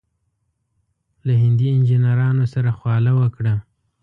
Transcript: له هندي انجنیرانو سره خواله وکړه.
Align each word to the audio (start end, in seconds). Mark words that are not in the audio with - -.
له 1.25 1.33
هندي 1.43 1.67
انجنیرانو 1.75 2.45
سره 2.53 2.69
خواله 2.77 3.11
وکړه. 3.21 3.53